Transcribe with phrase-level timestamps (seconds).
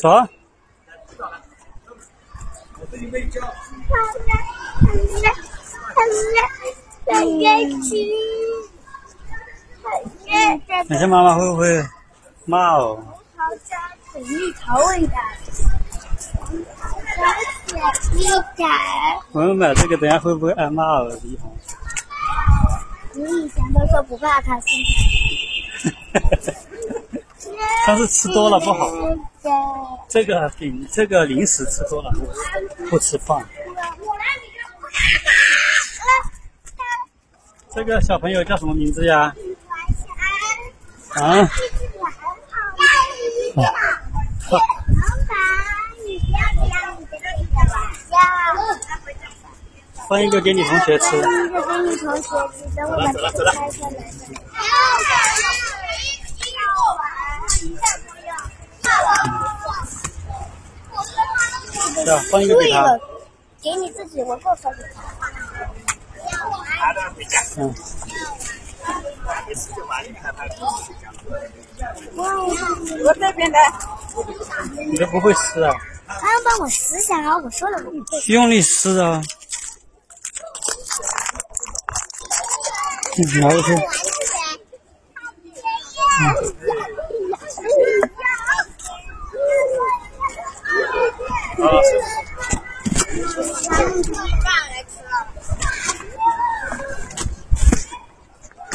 [0.00, 0.28] 走啊。
[10.88, 11.84] 等下妈妈会不会
[12.44, 13.02] 骂哦？
[13.36, 13.76] 好加
[14.12, 15.12] 甜蜜桃味的。
[19.32, 21.08] 我们买这个，等下会不会挨骂哦？
[21.22, 21.56] 李红。
[23.14, 24.68] 你以前都说不怕它生
[27.86, 28.90] 但是吃多了不好。
[30.08, 32.26] 这个饼，这个零食吃多了不
[32.88, 33.46] 不吃饭。
[37.74, 39.34] 这个小朋友叫什么名字呀？
[41.14, 41.44] 啊？
[43.54, 44.58] 好。
[50.08, 51.22] 放一个给你同学吃。
[51.22, 52.28] 放一个给你同学吃，
[52.76, 53.94] 等我把这个拆下来。
[62.04, 62.98] 是啊，放一个给他。
[63.62, 64.72] 给你自己，我够分。
[67.56, 67.74] 嗯。
[73.04, 73.58] 我这边的。
[74.86, 75.72] 你都不会撕啊？
[76.06, 78.20] 他要帮我撕下来，我说了我不会。
[78.28, 79.22] 用力撕啊！
[83.16, 83.74] 嗯，拿过去。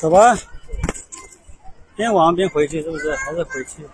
[0.00, 0.36] 走吧，
[1.96, 3.16] 边玩边回去，是不是？
[3.16, 3.88] 还是回去？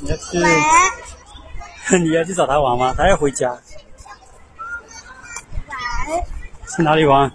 [0.00, 0.38] 你要去？
[1.98, 2.94] 你要去找他玩吗？
[2.96, 3.58] 他要回家。
[6.76, 7.30] 去哪里玩？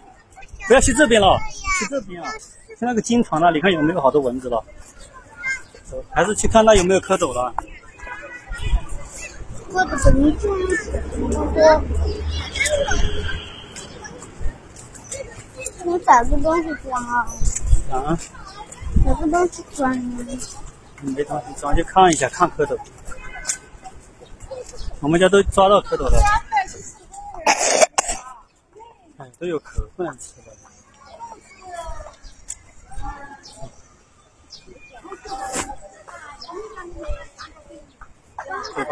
[0.68, 1.38] 不要去这边了，
[1.82, 2.32] 去这边啊！
[2.68, 4.64] 去那个金床那里看有没有好多蚊子了。
[6.12, 7.54] 还是去看那有没有蝌蚪了。
[9.72, 11.82] 蝌蚪怎么这么多？
[15.84, 17.28] 我找个东西装啊！
[17.92, 18.18] 啊？
[19.04, 19.98] 找个东西装。
[21.02, 22.78] 没东西装，就看一下，看蝌蚪。
[25.00, 26.22] 我们家都抓到蝌蚪了。
[29.18, 30.61] 哎，都有壳，不能吃的。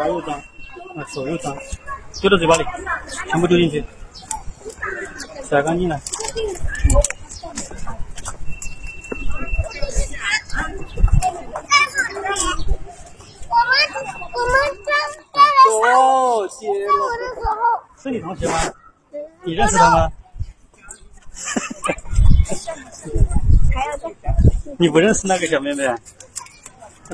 [0.00, 0.32] 巴又脏，
[0.96, 1.54] 啊，手又脏，
[2.22, 2.64] 丢到嘴巴里，
[3.28, 3.84] 全部丢进去，
[5.46, 6.00] 甩干净了。
[7.44, 7.50] 我
[13.66, 13.76] 们
[14.32, 14.56] 我们
[14.86, 14.88] 刚
[15.34, 16.70] 带来哦，接我
[17.18, 17.52] 的时候，
[18.02, 18.58] 是你同学吗？
[19.44, 20.10] 你认识他吗？
[24.78, 25.98] 你不认识那个小妹妹啊？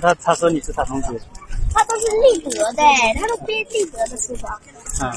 [0.00, 1.20] 他他说你是他同学。
[1.76, 2.82] 他都是立德的，
[3.20, 4.48] 他都背立德的书包。
[5.03, 5.12] 嗯。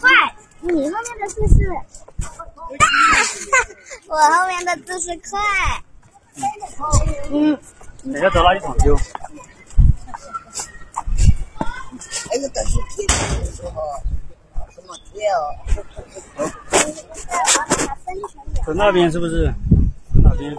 [0.00, 0.10] 快，
[0.60, 1.70] 你后面的字是，
[4.10, 5.38] 我后面的字是快。
[7.30, 7.56] 嗯。
[8.12, 8.96] 等下找垃圾桶丢。
[12.28, 13.80] 那个都是贴的时候，
[14.74, 15.54] 什么贴哦？
[18.66, 19.52] 走那边是不是？
[20.22, 20.52] 那边？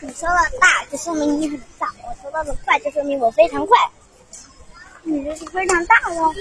[0.00, 3.76] 你说的大，就说明你很大；我说到的快，就说明我非常快。
[5.02, 6.32] 你这是非常大了。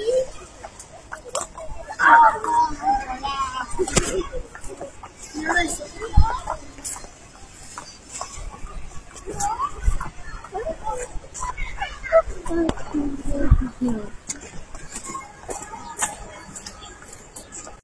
[13.80, 14.12] 嗯。